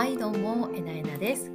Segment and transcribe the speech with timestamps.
[0.00, 1.52] はいどうもえなえなです。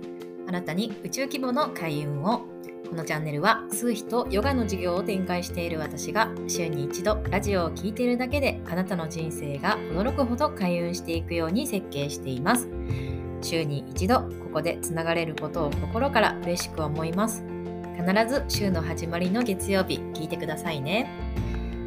[0.47, 2.45] あなたに宇宙規模の開運を。
[2.87, 12.69] このチャンネルは数秘とヨガの授業を展開している私が週に一度ラジオを聴いているだけであなたの人生が驚くほど開運していくように設計しています。
[13.41, 17.43] 週に一度ここでつながれることを心から嬉しく思います。
[17.97, 21.09] 必ず週の始まりの月曜日聞いてくださいね。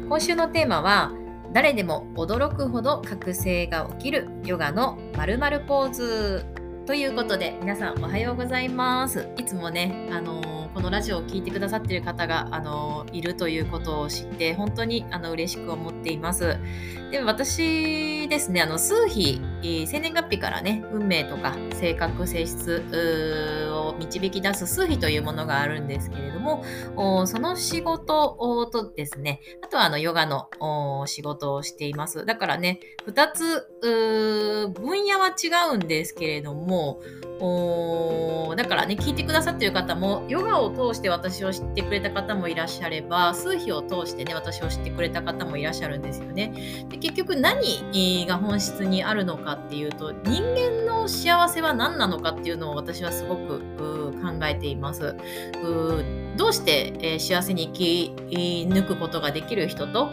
[0.09, 1.13] 今週のテーマは
[1.51, 6.58] 誰でも驚くほど覚醒が起きるヨガの〇〇ポーズ。
[6.89, 16.57] ということで皆さんおはようございますいつもねあのーこのラジオを聴いてくださっている方があのいるということを知って本当にあの嬉しく思っています。
[17.11, 19.41] で私ですねあの数日
[19.87, 22.83] 生年月日からね運命とか性格性質
[23.99, 26.63] 導き出す数秘というものがあるんですけれども
[27.27, 30.49] その仕事とですねあとはあのヨガの
[31.05, 32.25] 仕事をしています。
[32.25, 37.01] だからね2つ分野は違うんですけれども
[37.39, 46.51] だからね聞いてくださっている方もヨガを通して私を知ってくれた方もいらっしゃれば数秘を通してね私を知ってくれた方もいらっしゃるんですよね。
[46.89, 53.59] で結局何が本質にあるのかっていうと人間の幸せは何なのかっていうのを私はすごく
[54.21, 55.15] 考えています。
[56.35, 58.15] どうして、えー、幸せに生き
[58.69, 60.09] 抜くことができる人と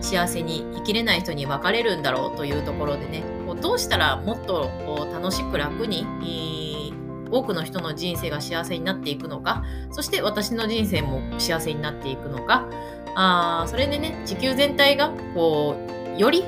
[0.00, 3.22] 幸せに生きれない人に分かれるんだろうというところでね
[3.60, 4.70] どうしたらもっと
[5.12, 6.92] 楽しく楽に
[7.30, 12.68] 多くの人の人生が幸せになっていくのかそして私の人生も幸せになっていくのか。
[13.18, 15.74] あそれでね地球全体がこ
[16.16, 16.44] うより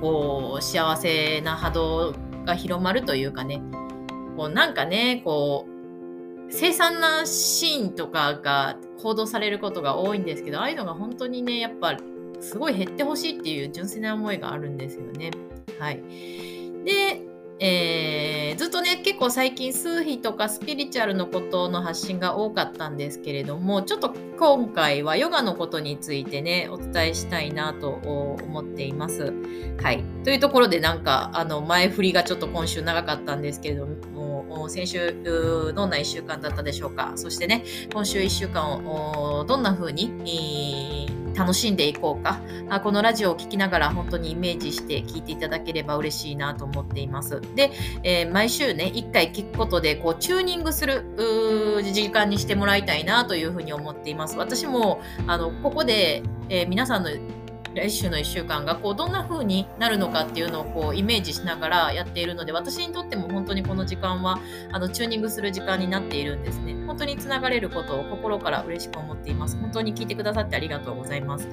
[0.00, 3.62] こう幸せな波動が広まるというかね。
[4.36, 11.96] こうなんかねこう凄惨なシーンとかが報道されることが多いんですけどああいうのが本当にねやっぱ
[12.40, 15.30] すごい減ってほしいっていう純粋な思いがあるんですよね。
[15.78, 16.02] はい。
[16.84, 17.22] で、
[17.60, 29.32] えー、ずっとね結構最近数秘とかスピリチュアルのことの発信が多かったんですけれどもちょっと今回はヨガのことについてねお伝えしたいなと思っています。
[29.82, 47.40] はい、というところでなんかあの前振りがちょっと今週長かったんですけれども先週どんな1週間だったでしょうかそしてね今週1週間をどんな風に楽しんでいこうかあこのラジオを聴きながら本当にイメージして聞いていただければ嬉しいなと思っています。
[47.54, 47.70] で、
[48.02, 51.04] えー、毎週ね1回聞くことでこうチューニングする
[51.92, 54.36] 時間にしてもらいたいなというふうに思っています。
[54.36, 57.10] 私もあのここで、えー、皆さんの
[57.74, 64.40] 来週の1週間がこうどんな風になるのかっていうのをこうイメージしながらやっているので私にとっても本当にこの時間は
[64.72, 71.48] あのチューニングする時間になっているんですね本当につながれることを心から嬉しく思っています本当に聞いてくださってありがとうございます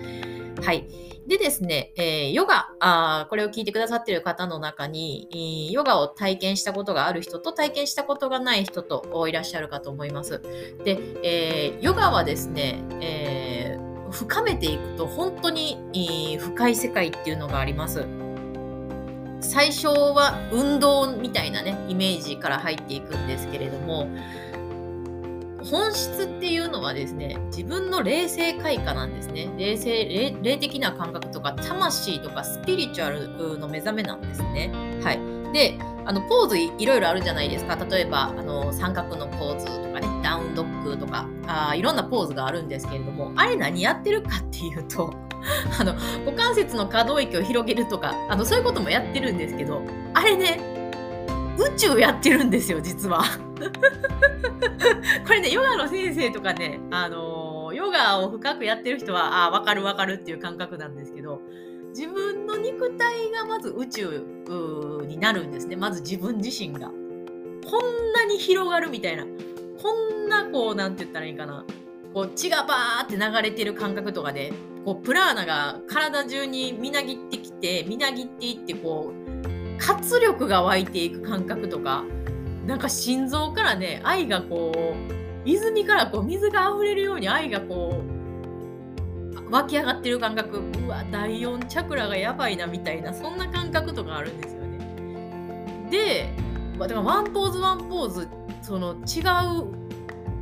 [0.63, 0.87] はい。
[1.27, 10.41] でですね、えー、ヨガあ、これを聞いてくださっている方の中に、ヨガを体験したことがある人と体験したことがない人といらっしゃるかと思います。
[10.85, 18.05] で、えー、ヨガはですね、えー深めていくと本当に深い世界っていうのがあります。
[19.41, 24.07] 最初は運動みたいなねイメージから入っていくんですけれども
[25.69, 29.49] 本質っていうのはですね自分の霊性開花なんですね。
[29.57, 30.05] 霊性
[30.41, 34.71] 霊的な感覚とか魂とかスピリチュアルの目覚めなんですね。
[35.03, 35.19] はい。
[35.53, 37.75] であのポーズいろいろあるじゃないですか。
[37.75, 45.13] 例えばあの三角のポーズとかねダウンドッグとかあいろんなポーズがあるんですけれどもあれ何やってるかっていうと
[45.79, 45.93] あの
[46.25, 49.81] 股関節の可動域を広げるとかあのそういうこともやってるんですけど
[50.13, 50.59] あれね
[51.57, 53.23] 宇宙やってるんですよ実は。
[55.25, 61.41] これねヨガの先生とかねあのヨガを深くやってる人はあ分かる分かるっていう感覚なんですけど
[61.97, 64.25] 自分の肉体がまず宇宙
[65.07, 65.77] になるんですね。
[65.77, 66.89] まず自分自身が。
[66.89, 69.23] こんなに広がるみたいな。
[69.81, 71.65] こんなこうなんて言ったらいいかな。
[72.13, 74.51] こう血がバーって流れてる感覚とかで
[74.83, 82.05] こうプラーナが体中にみなぎってきてみなぎっていってこう活力が湧いていく感覚とか
[82.65, 95.87] なんか心臓からね愛がこう泉からこう水が溢れるように愛がこう湧き上がってる感覚うわ第4チャクラがやばいなみたいなそんな感覚とかあるんですよね。
[95.91, 96.33] で
[96.79, 98.27] だからワンポーズワンポーズ
[98.61, 99.21] その違
[99.61, 99.85] う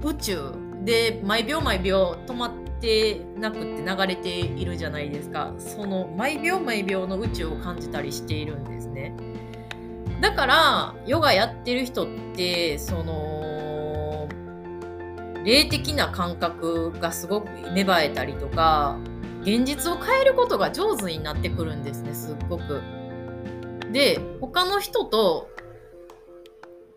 [0.08, 0.52] 宇宙
[0.84, 9.14] で毎秒毎秒止まってなくって流れているじゃないですかその毎秒毎秒の宇宙を感じたりしているんですね。
[10.24, 14.30] だからヨガやってる人ってその
[15.44, 18.98] 霊的な感覚がすごく芽生えたりとか
[19.42, 22.81] 現実を変えることが上手になってくるんですねすっごく。
[23.92, 25.50] で他の人と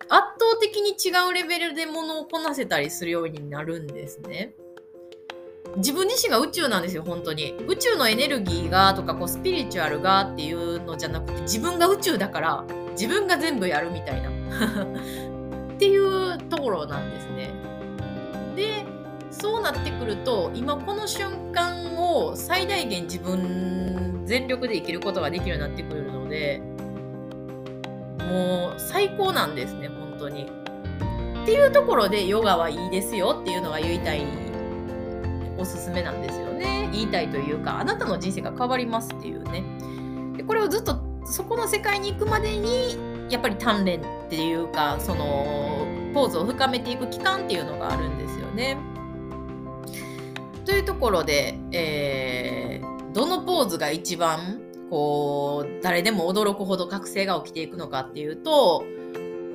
[0.03, 4.55] 圧倒的に違うレベルでものをこなせたりするようになるんですね。
[5.79, 12.65] 自分自身が宇宙なんですよ本当に宇宙のエネルギーがとかこうスピリチュアルがっていうのじゃなくて自分が宇宙だから
[12.99, 14.31] 自分が全部やるみたいな。
[15.77, 17.51] っていうところなんですね。
[18.57, 18.85] で
[19.31, 26.63] そうなってくると今この瞬間を最大限自分全力で生きることができるようになってくるので
[28.19, 30.47] もう最高なんですね本当に。
[31.43, 34.23] っていうところでヨガはいいですよっていうのが言いたい
[35.59, 36.89] おすすめなんですよね。
[36.93, 39.63] 言いたいというかあなたの人生が変わりますっていうね。
[40.37, 42.97] でこれをずっとそこの世界に行くまでに
[43.31, 48.77] やっぱり鍛錬っていうかそのポーズを深めていく期間っていうのがあるんですよね。
[50.65, 58.85] というところで、えー、どのポーズが一番こう誰でも驚くほど覚醒が起きていくのかっていうと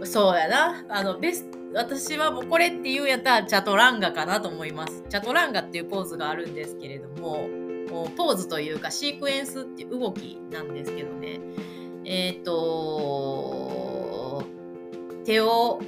[0.03, 5.03] そうやなあのベス私はもうこれっていうんやったらチャトランガかなと思います。
[5.07, 7.47] チャトランガっていうポーズがあるんですけれども、
[7.89, 11.39] もうポーズというかシークエンスっていう動きなんですけどね。
[12.03, 14.43] えっ、ー、と、
[15.23, 15.79] 手を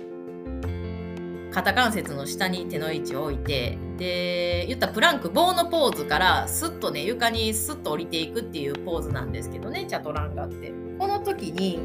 [1.51, 10.73] 肩関節の下に手の位置を置いて、で、言ったプランク、棒のポーズからスッとね、床にスッと降りていくっていうポーズなんですけどね、チャトランガって。
[10.97, 11.79] この時に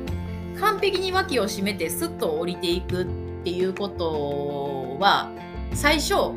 [0.59, 3.07] 完璧に脇を締めてスッと降りていくっ
[3.45, 5.31] ていうことは
[5.75, 6.33] 最初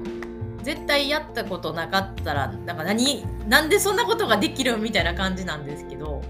[0.63, 6.21] 絶対やったことなかったらなんか何なんでそんなことができるみたいな感じなんですけど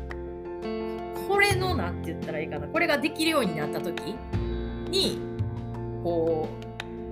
[1.28, 4.16] これの何て言ったらいいかなこれができるようになった時
[4.90, 5.20] に
[6.04, 6.50] こ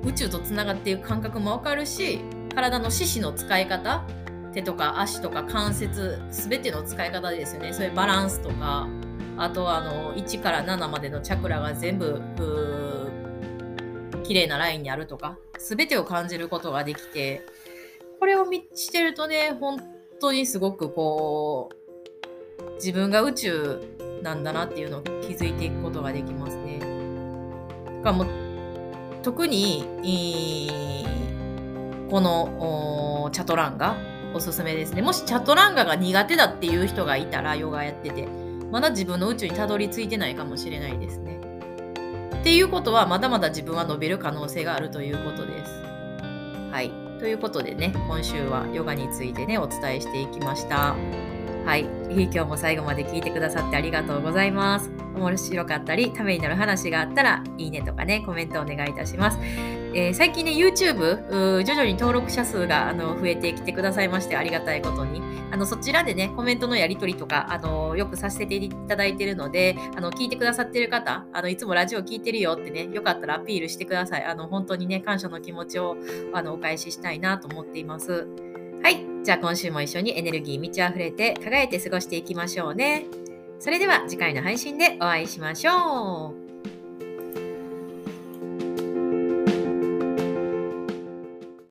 [0.04, 2.20] う宇宙とつながっていく感覚もわかるし
[2.56, 4.04] 体の四肢の使い方
[4.54, 7.72] 手とか足とか関節全ての使い方ですよね。
[7.72, 8.88] そういうバランスとか
[9.38, 12.22] あとあの1から7までのチャクラが全部
[14.24, 17.46] 綺麗なラインにあるとか、全てを感じることができて、
[18.20, 19.80] これをしてるとね、本
[20.20, 23.80] 当にすごくこう、自分が宇宙
[24.24, 26.80] なんだなっていうのを気づいていくことができますね。
[28.04, 28.28] かもう
[29.22, 29.86] 特に、
[32.10, 33.96] このチャトランガ
[34.34, 35.02] おすすめですね。
[35.02, 38.28] もしチャトランガが苦手だっていう人がいたら、ヨガやってて、
[38.72, 41.39] まだ自分の宇宙にたどり着いてないかもしれないですね。
[42.40, 45.72] っていうことはまだまだ自分は伸びる可能性があるということです。
[46.72, 46.92] はい。
[47.20, 50.96] ということでね、今週はヨガについてね、お伝えしていきました。
[51.66, 51.82] はい。
[52.10, 54.90] 今日も最後まで聞いてくださってありがとうございます。
[55.16, 59.38] 面白かったり、ためになる話があったら、いいねとかね、コメントお願いいたします。
[59.92, 65.22] えー、最近ね、YouTube、徐々に登録者数があの増えてきてくださいまして、ありがたいことに。
[65.52, 74.24] あのそちらでね、コメントのやり取りとか、あのよくさせていただいてるので、あの聞いてくださってる方、あのいつもラジオ聞いてるよってね、よかったらアピールしてください。
[74.26, 75.98] あの本当にね、感謝の気持ちを
[76.34, 78.28] あのお返ししたいなと思っています。
[78.84, 79.04] はい。
[79.24, 83.08] じゃあ今週も一緒にエネルギー満ち溢れて輝いて過ごしていきましょうね。
[83.60, 86.39] それでは次回の配信でお会いしましょう。